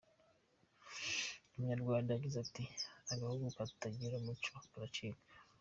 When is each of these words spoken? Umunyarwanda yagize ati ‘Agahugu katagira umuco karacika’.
Umunyarwanda 1.51 2.09
yagize 2.11 2.37
ati 2.45 2.63
‘Agahugu 3.13 3.45
katagira 3.57 4.15
umuco 4.17 4.51
karacika’. 4.71 5.21